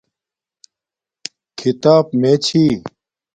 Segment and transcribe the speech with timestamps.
[1.57, 2.63] کھیتاپ میے چھی